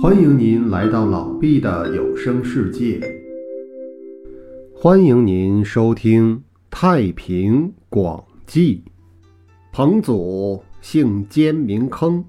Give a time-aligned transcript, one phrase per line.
[0.00, 3.00] 欢迎您来到老毕的有声世界。
[4.72, 6.36] 欢迎您收听
[6.70, 8.80] 《太平广记》。
[9.72, 12.24] 彭祖姓兼名坑，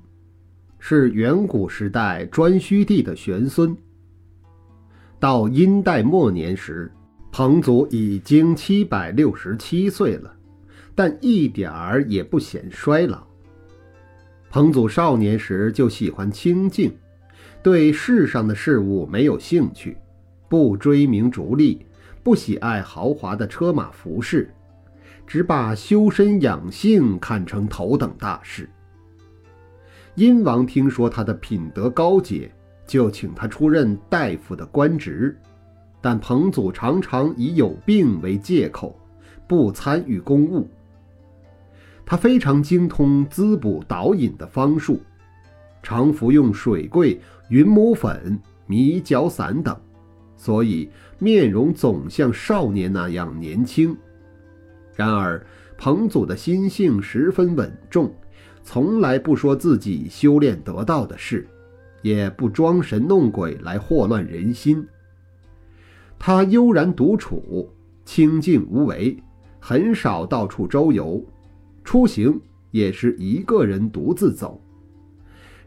[0.79, 3.77] 是远古时代颛顼帝的玄孙。
[5.20, 6.91] 到殷代末年时，
[7.31, 10.33] 彭祖已经七百六十七岁了，
[10.95, 13.23] 但一点儿也不显衰老。
[14.49, 16.91] 彭祖少年时就喜欢清静。
[17.62, 19.98] 对世上的事物没有兴趣，
[20.48, 21.86] 不追名逐利，
[22.23, 24.50] 不喜爱豪华的车马服饰，
[25.27, 28.70] 只把修身养性看成头等大事。
[30.16, 32.50] 殷王听说他的品德高洁，
[32.88, 35.38] 就请他出任大夫的官职，
[36.02, 38.98] 但彭祖常常以有病为借口，
[39.48, 40.67] 不参与公务。
[42.05, 45.02] 他非常精通滋补导引的方术。
[45.81, 47.19] 常服用水桂、
[47.49, 49.75] 云母粉、迷角散等，
[50.35, 53.95] 所以面容总像少年那样年轻。
[54.95, 55.45] 然而，
[55.77, 58.13] 彭祖的心性十分稳重，
[58.63, 61.47] 从来不说自己修炼得到的事，
[62.02, 64.86] 也不装神弄鬼来祸乱人心。
[66.17, 69.17] 他悠然独处，清静无为，
[69.59, 71.23] 很少到处周游，
[71.86, 72.38] 出行
[72.71, 74.61] 也是一个人独自走。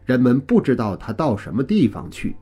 [0.05, 2.35] 人们不知道他到什么地方去，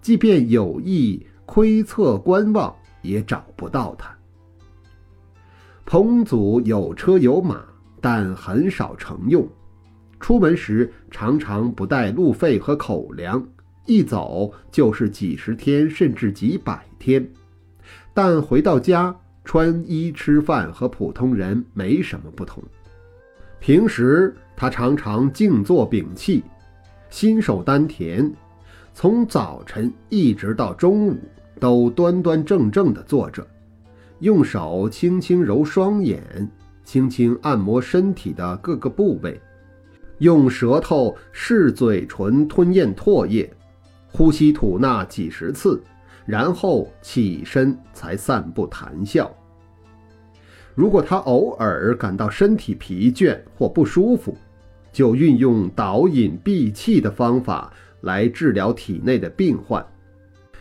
[0.00, 4.16] 即便有意窥测观望，也找不到他。
[5.84, 7.64] 彭祖有车有马，
[8.00, 9.48] 但很少乘用，
[10.20, 13.44] 出门时常常不带路费和口粮，
[13.86, 17.28] 一走就是几十天甚至几百天。
[18.14, 19.14] 但回到家，
[19.44, 22.62] 穿衣吃饭和普通人没什么不同。
[23.58, 26.44] 平时他常常静坐屏气。
[27.10, 28.32] 心守丹田，
[28.94, 31.18] 从早晨一直到中午，
[31.58, 33.46] 都端端正正地坐着，
[34.20, 36.48] 用手轻轻揉双眼，
[36.84, 39.40] 轻轻按摩身体的各个部位，
[40.18, 43.52] 用舌头试嘴唇吞咽唾液，
[44.12, 45.82] 呼吸吐纳几十次，
[46.24, 49.30] 然后起身才散步谈笑。
[50.76, 54.36] 如果他偶尔感到身体疲倦或不舒服，
[54.92, 59.84] 就运用导引闭气的方法来治疗体内的病患，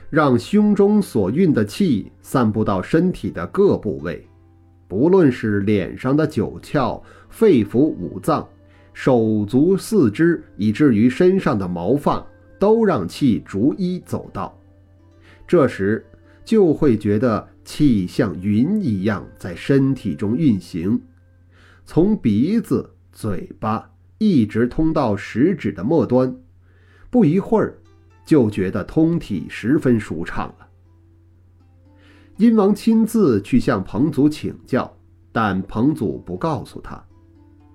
[0.09, 4.28] 让胸中所运的气散布到身体的各部位，
[4.88, 8.47] 不论是脸上的九窍、肺腑、五脏、
[8.94, 12.25] 手足、四肢，以至于身上的毛发，
[12.59, 14.56] 都让气逐一走到。
[15.47, 16.06] 这时
[16.46, 21.01] 就会觉得气像云一样在身体中运行，
[21.85, 23.88] 从鼻子、嘴巴。
[24.19, 26.35] 一直通到食指的末端，
[27.09, 27.80] 不一会儿，
[28.25, 30.68] 就觉得通体十分舒畅了。
[32.38, 34.96] 殷王亲自去向彭祖请教，
[35.31, 37.03] 但彭祖不告诉他。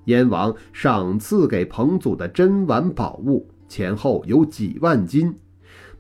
[0.04, 5.34] 燕王赏赐给彭祖的珍玩宝物前后有几万金，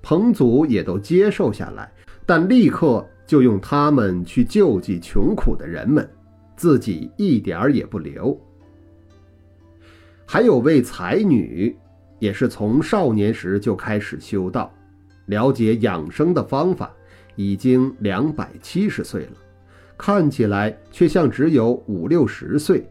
[0.02, 1.90] 彭祖也都接受下来，
[2.26, 6.06] 但立刻就用他们去救济穷苦的人们，
[6.54, 8.38] 自己一点儿也不留。
[10.34, 11.76] 还有位才女，
[12.18, 14.68] 也是从少年时就开始修道，
[15.26, 16.90] 了解养生的方法，
[17.36, 19.36] 已经两百七十岁了，
[19.96, 22.84] 看起来却像只有五六十岁。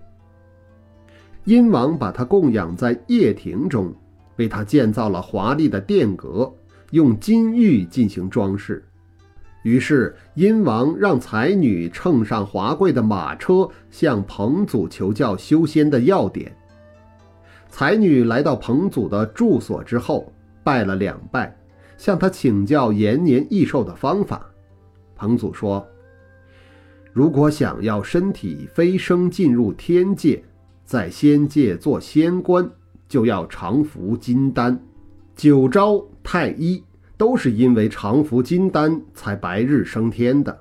[1.43, 3.93] 殷王把她供养在掖庭中，
[4.37, 6.49] 为她建造了华丽的殿阁，
[6.91, 8.81] 用金玉进行装饰。
[9.63, 16.49] 于是殷王让才女乘上华贵的马车，向彭祖求教修仙的要点。
[17.75, 20.31] 才女来到彭祖的住所之后，
[20.63, 21.57] 拜了两拜，
[21.97, 24.45] 向他请教延年益寿的方法。
[25.15, 25.83] 彭祖说
[27.11, 30.43] ：“如果想要身体飞升进入天界，
[30.85, 32.69] 在仙界做仙官，
[33.07, 34.79] 就要常服金丹。
[35.35, 36.83] 九昭、太医
[37.17, 40.55] 都是因为常服金丹才白日升天的。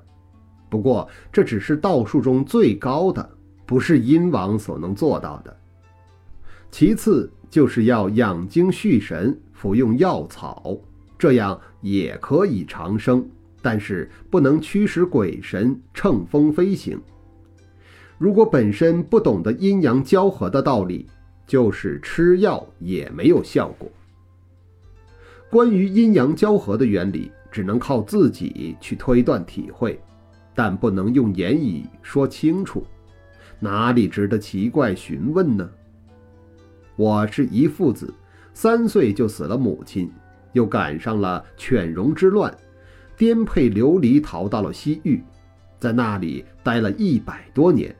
[0.70, 3.28] 不过这只是道术中最高的，
[3.66, 5.54] 不是阴王所能做到的。”
[6.72, 10.74] 其次就是要养精蓄神，服用药草，
[11.18, 13.22] 这样也可以长生，
[13.60, 16.98] 但是不能驱使鬼神乘风飞行。
[18.16, 21.06] 如果本身不懂得阴阳交合的道理，
[21.46, 23.86] 就是吃药也没有效果。
[25.50, 30.00] 关于阴阳交合的原理，只能靠自己去推断体会，
[30.54, 32.82] 但不能用言语说清楚，
[33.60, 35.68] 哪里值得奇怪询问呢？
[36.96, 38.12] 我是一父子，
[38.52, 40.10] 三岁就死了母亲，
[40.52, 42.54] 又赶上了犬戎之乱，
[43.16, 45.22] 颠沛流离，逃到了西域，
[45.78, 47.94] 在那里待了一百多年。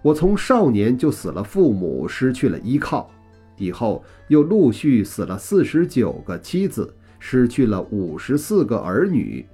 [0.00, 3.10] 我从少年就死了父母，失去了依靠，
[3.56, 9.46] 以后又陆续死了四十九个妻子，失去了五十四个儿女，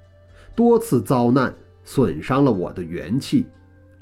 [0.55, 1.52] 多次遭难，
[1.82, 3.46] 损伤了我的元气，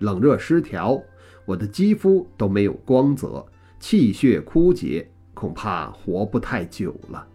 [0.01, 1.03] 冷热失调，
[1.47, 3.45] 我的肌肤都没有光泽，
[3.79, 7.27] 气血枯竭，恐怕活不太久了。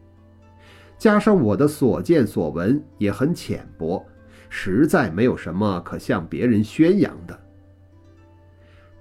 [0.98, 4.06] 加上我的所见所闻也很浅薄，
[4.50, 7.40] 实在没有什么可向别人宣扬的。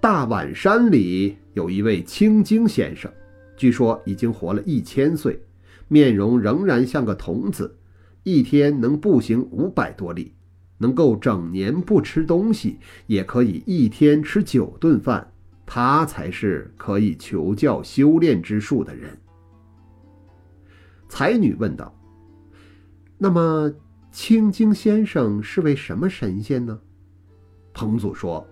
[0.00, 3.12] 大碗山里有一位青经先生，
[3.54, 5.38] 据说已经活了一千岁，
[5.88, 7.76] 面容仍然像个童子，
[8.22, 10.32] 一天能步行五百多里，
[10.78, 15.29] 能够整年不吃东西，也可以一天吃九顿饭。
[15.72, 19.16] 他才是可以求教修炼之术的人。
[21.08, 21.96] 才女问道
[23.16, 23.72] ：“那么，
[24.10, 26.76] 青经先生是位什么神仙呢？”
[27.72, 28.44] 彭祖说。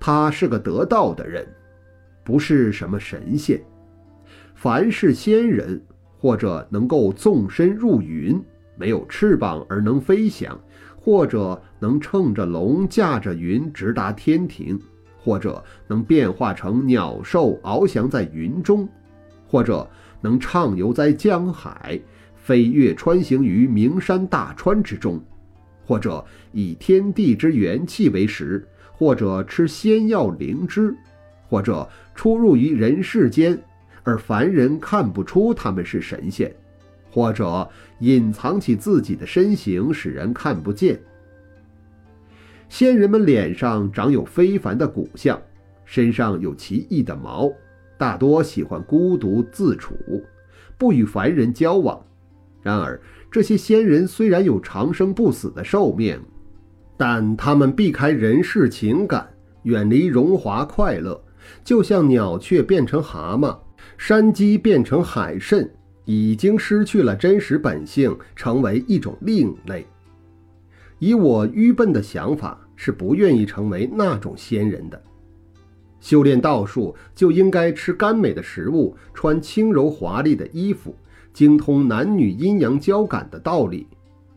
[0.00, 1.46] 他是个得道的人，
[2.24, 3.60] 不是什么神仙。
[4.54, 5.84] 凡是仙人
[6.16, 8.42] 或者能够纵身入云，
[8.74, 10.58] 没有翅膀而能飞翔，
[10.96, 14.80] 或者能乘着龙驾着云直达天庭，
[15.18, 18.88] 或者能变化成鸟兽翱翔在云中，
[19.46, 19.88] 或者
[20.20, 22.00] 能畅游在江海，
[22.36, 25.20] 飞跃穿行于名山大川之中，
[25.84, 28.66] 或者以天地之元气为食。
[28.90, 30.92] 或者吃仙药灵芝，
[31.48, 33.56] 或者出入于人世间，
[34.02, 36.52] 而凡人看不出他们是神仙，
[37.08, 40.98] 或者隐藏起自己的身形，使人看不见。
[42.68, 45.40] 仙人们脸上长有非凡的骨相，
[45.84, 47.50] 身上有奇异的毛，
[47.96, 49.94] 大多喜欢孤独自处，
[50.76, 52.00] 不与凡人交往。
[52.62, 53.00] 然而，
[53.30, 56.20] 这些仙人虽然有长生不死的寿命。
[57.00, 59.24] 但他们避开人世情感，
[59.62, 61.22] 远离荣华快乐，
[61.62, 63.56] 就像鸟雀变成蛤蟆，
[63.96, 65.70] 山鸡变成海参，
[66.04, 69.86] 已经失去了真实本性，成为一种另类。
[70.98, 75.00] 以我愚笨的想法，是不愿意成为那种仙人的。
[76.00, 80.94] 修炼道术就应该吃甘美的食物，穿轻柔华丽的衣服，
[81.32, 83.86] 精通男女阴阳交感的道理，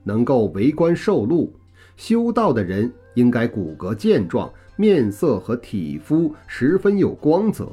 [0.03, 1.53] 能够为官受禄。
[1.97, 7.71] 修道的人应该骨骼健壮，面色和体肤十分有光泽，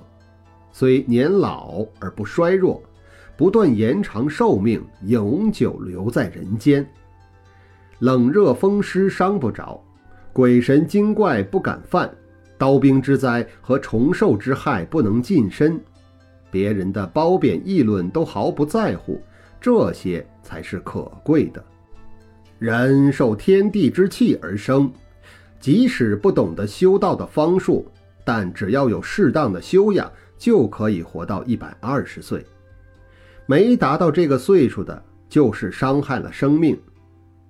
[0.70, 2.82] 虽年老而不衰弱，
[3.38, 6.86] 不断延长寿命，永久留在人间。
[8.00, 9.82] 冷热风湿伤不着，
[10.32, 12.08] 鬼神精怪不敢犯，
[12.56, 15.80] 刀兵之灾和虫兽之害不能近身，
[16.50, 19.20] 别人的褒贬议论都毫不在乎，
[19.60, 21.64] 这些才是可贵的。
[22.58, 24.90] 人受天地之气而生，
[25.58, 27.86] 即使不懂得修道的方术，
[28.24, 32.44] 但只要有适当的修养，就可以活到一百二十岁。
[33.46, 36.78] 没达到这个岁数的，就是伤害了生命。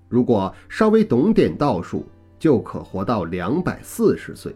[0.08, 2.06] 如果稍微懂点道术，
[2.38, 4.54] 就可活到两百四十岁。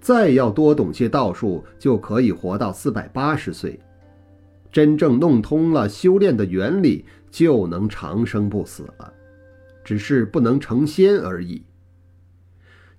[0.00, 3.78] 再要多懂些道术，就可以活到四百八十岁。
[4.72, 9.12] 真正弄通了修炼的原理，就能长生不死了。
[9.84, 11.62] 只是不能成仙而已。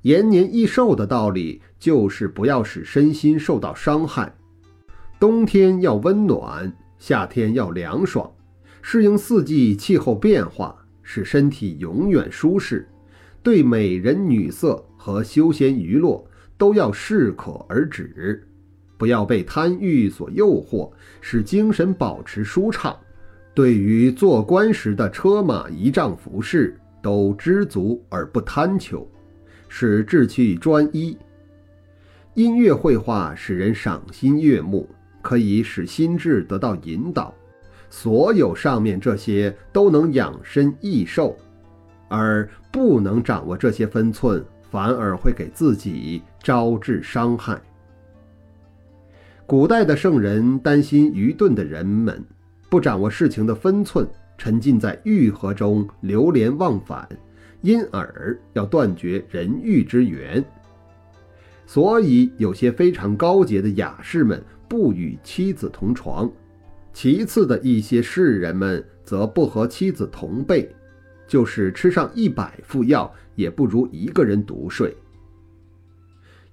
[0.04, 4.36] 延年益寿的道理就是不要使身心受到伤害。
[5.20, 8.32] 冬天要温暖，夏天要凉爽，
[8.84, 12.86] 适应四季气候变化，使身体永远舒适。
[13.42, 16.22] 对美人女色和休闲娱乐
[16.58, 18.44] 都要适可而止，
[18.98, 22.98] 不要被贪欲所诱惑，使精神保持舒畅。
[23.54, 29.08] 对于做官时的车马仪仗服饰，都知足而不贪求，
[29.70, 31.16] 使志气专一。
[32.34, 34.90] 音乐绘画使人赏心悦目，
[35.22, 37.34] 可以使心智得到引导。
[37.98, 41.34] 所有上面这些都能养身益寿，
[42.10, 47.58] 而不能掌握这些分寸，反而会给自己招致伤害。
[49.46, 52.22] 古代的圣人担心愚钝的人们。
[52.70, 54.06] 不掌握事情的分寸，
[54.38, 57.08] 沉浸在欲壑中流连忘返，
[57.62, 60.44] 因而要断绝人欲之源。
[61.66, 66.30] 所以有些非常高洁的雅士们不与妻子同床，
[66.96, 70.74] 其次的一些士人们则不和妻子同被，
[71.28, 74.96] 就是吃上一百副药，也不如一个人独睡。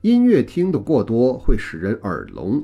[0.00, 2.60] 音乐听得过多会使人耳聋。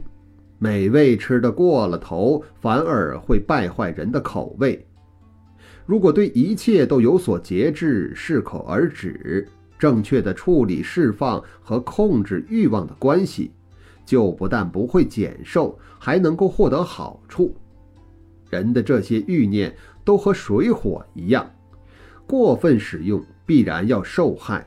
[0.58, 4.84] 美味吃得过了头，反而会败坏人的口味，
[5.86, 9.46] 如果对一切都有所节制，适可而止，
[9.78, 13.52] 正确的处理释放和控制欲望的关系，
[14.04, 17.54] 就不但不会减寿，还能够获得好处。
[18.50, 19.74] 人的这些欲念
[20.04, 21.48] 都和水火一样，
[22.26, 24.66] 过分使用必然要受害。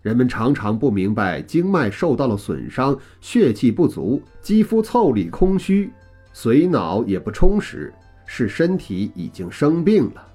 [0.00, 5.90] 人们常常不明白，经脉受到了损伤，血气不足，肌肤腠理空虚，
[6.32, 7.92] 髓脑也不充实，
[8.24, 10.26] 是身体已经生病了。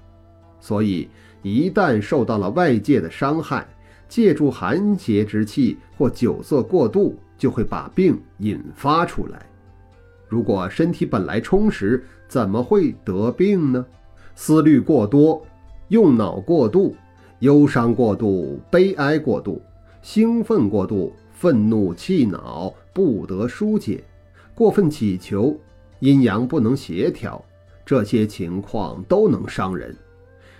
[0.60, 1.08] 所以，
[1.42, 3.66] 一旦受到了外界的伤害，
[4.06, 9.44] 借助寒邪之气或酒色过度，就会把病引发出来。
[10.28, 12.04] 如果身体本来充实，
[12.34, 13.86] 怎么会得病呢？
[14.34, 15.40] 思虑过多，
[15.86, 16.96] 用脑过度。
[17.38, 19.62] 忧伤过度，悲哀过度，
[20.02, 24.02] 兴奋过度，愤怒气恼不得疏解，
[24.52, 25.56] 过分祈求，
[26.00, 27.40] 阴阳不能协调，
[27.86, 29.96] 这些情况都能伤人。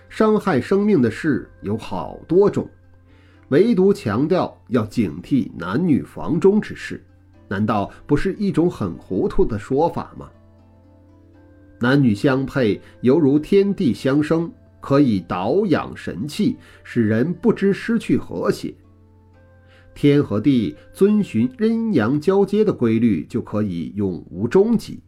[0.07, 2.65] 伤害生命的事有好多种，
[3.49, 7.03] 唯独强调要警惕男女房中之事，
[7.49, 10.29] 难道不是一种很糊涂的说法吗？
[11.79, 14.51] 男女相配，犹如天地相生。
[14.81, 18.71] 可以导养神气，使人不知失去和谐。
[19.95, 25.01] 天和地遵循阴阳交接的规律，就可以永无终极。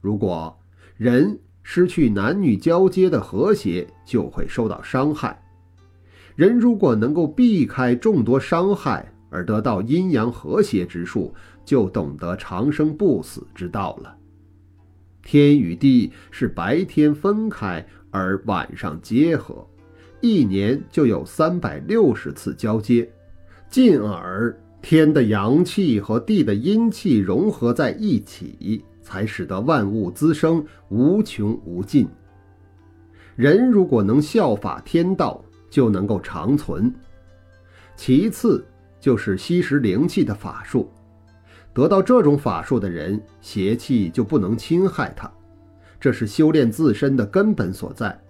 [0.00, 0.56] 如果
[0.96, 5.42] 人失去男女交接的和谐，就会受到伤害。
[6.36, 11.34] 人如果能够避开众多伤害而得到阴阳和谐之术，
[11.64, 14.17] 就懂得长生不死之道了。
[15.28, 17.84] 天与地是白天分开。
[18.10, 19.68] 而晚上结合，
[20.22, 23.06] 一年就有三百六十次交接，
[23.68, 32.08] 进而天的阳气和地的阴气融合在一起，才使得万物滋生无穷无尽。
[33.36, 36.90] 人如果能效法天道，就能够长存。
[37.94, 38.66] 其次
[38.98, 40.90] 就是吸食灵气的法术，
[41.78, 45.30] 得到这种法术的人，邪气就不能侵害他。
[46.00, 48.20] 这是修炼自身的根本所在。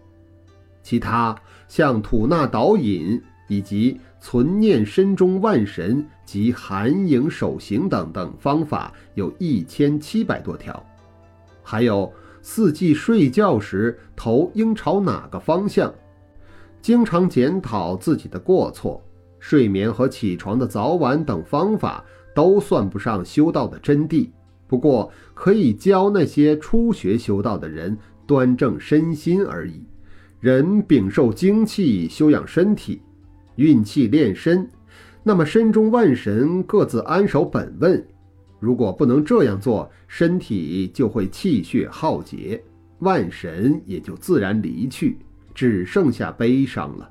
[0.82, 1.34] 其他
[1.66, 10.84] 像吐纳导引以及存念身中万神及含影守形等等方法，有一千七百多条。
[11.62, 12.12] 还有
[12.42, 15.90] 四季睡觉时头应朝哪个方向，
[16.82, 19.02] 经常检讨自己的过错，
[19.38, 22.04] 睡眠和起床的早晚等方法，
[22.34, 24.28] 都算不上修道的真谛。
[24.66, 29.82] 不过可以教那些初学修道的人端正身心而已。
[30.40, 33.02] 人禀受精气修养身体，
[33.56, 34.68] 运气炼身，
[35.22, 38.06] 那么身中万神各自安守本分。
[38.60, 42.62] 如果不能这样做，身体就会气血耗竭，
[43.00, 45.18] 万神也就自然离去，
[45.54, 47.10] 只剩下悲伤了。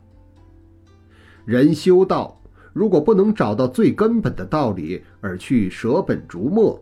[1.44, 2.37] 人修道，
[2.78, 6.80] 如果不能找到最根本的道理而去舍本逐末。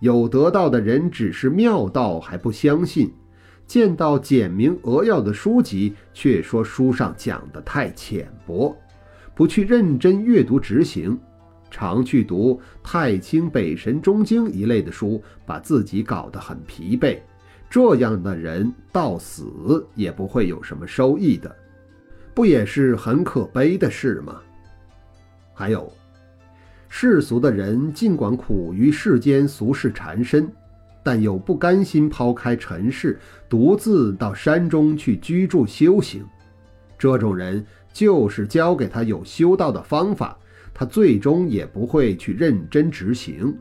[0.00, 3.12] 有得道的人只是妙道还不相信，
[3.64, 8.76] 见到简明扼要的书籍，却说书上讲的太浅薄，
[9.32, 11.16] 不去认真阅读执行，
[11.70, 17.16] 常去读《太清北神中经》一类的书，把自己搞得很疲惫。
[17.68, 21.54] 这样的人到死也不会有什么收益的，
[22.34, 24.40] 不也是很可悲的事吗？
[25.60, 25.92] 还有。
[26.88, 30.50] 世俗的人尽管苦于世间俗事缠身，
[31.02, 36.24] 但又不甘心抛开尘世，独自到山中去居住修行。
[36.98, 37.62] 这种人
[37.92, 40.34] 就是教给他有修道的方法，
[40.72, 43.54] 他最终也不会去认真执行，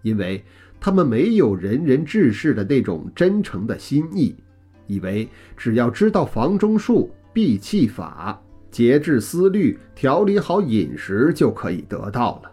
[0.00, 0.42] 因为
[0.80, 4.34] 他们没有仁人志士的那种真诚的心意，
[4.86, 8.42] 以为只要知道房中术、闭气法、
[8.74, 12.50] 节制思虑、调理好饮食，就可以得到了。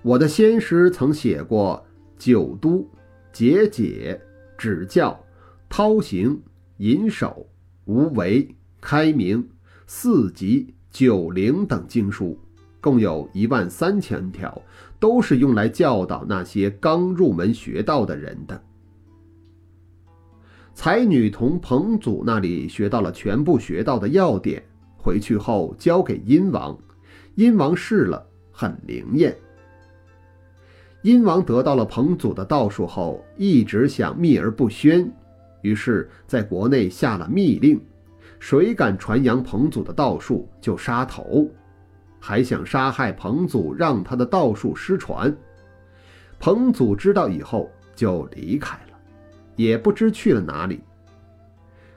[0.00, 1.84] 我的先师曾写过
[2.18, 2.88] 九都、
[3.30, 4.18] 节解、
[4.56, 5.22] 指教、
[5.68, 6.40] 涛行、
[6.78, 7.46] 引守、
[7.84, 8.48] 无为、
[8.80, 9.46] 开明、
[9.86, 12.38] 四极、九灵等经书，
[12.80, 14.62] 共有一万三千条，
[14.98, 18.58] 都是用来教导那些刚入门学道的人的。
[20.72, 24.62] 才女从彭祖那里学到了全部学到的要点，
[25.06, 26.76] 回去后交给殷王，
[27.36, 29.36] 殷王试了，很灵验。
[31.02, 35.08] 殷王得到了彭祖的道术后，一直想秘而不宣，
[35.62, 37.80] 于是在国内下了密令：
[38.40, 41.48] 谁敢传扬彭祖的道术，就杀头。
[42.18, 45.32] 还想杀害彭祖，让他的道术失传。
[46.40, 48.98] 彭祖知道以后就离开了，
[49.54, 50.80] 也不知去了哪里。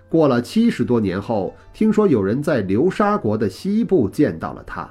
[0.10, 4.90] 过了七十多年后，听说有人在流沙国的西部见到了他。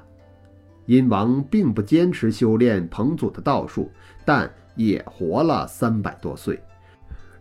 [0.86, 3.90] 殷王并不坚持修炼彭祖的道术，
[4.24, 6.58] 但也活了三百多岁，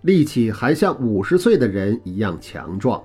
[0.01, 3.01] 力气还像五十岁的人一样强壮。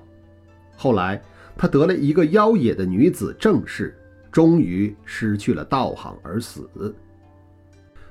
[0.75, 1.23] 后来，
[1.57, 3.97] 他得了一个妖冶的女子正室，
[4.33, 6.69] 终于失去了道行而死。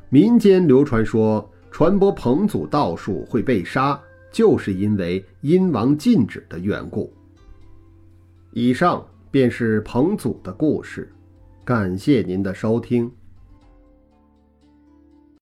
[0.10, 4.00] 民间流传说，传播彭祖道术会被杀。
[4.32, 7.14] 就是因为殷王禁止的缘故。
[8.54, 11.12] 以上便是彭祖的故事，
[11.64, 13.12] 感谢您的收听。